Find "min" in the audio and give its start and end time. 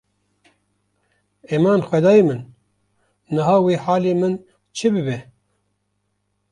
2.27-2.41, 4.21-4.33